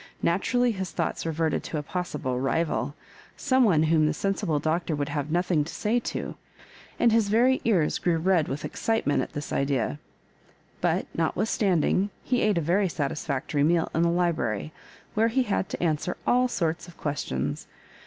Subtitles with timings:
[0.23, 2.95] Naturally his thoughts reverted to a possible rival—
[3.47, 6.33] some one whom the sensible Doctor would have nothing to say to;
[6.99, 10.07] and his very ears grew red with excitement at thi« Digitized by VjOOQIC 18 MISS
[10.07, 11.05] IfARJOREBANKa idea.
[11.05, 14.73] But, notwithstanding, ho ate a very satis fiskjtory meal in the library,
[15.13, 17.67] where he had to an swer all sorts of questions.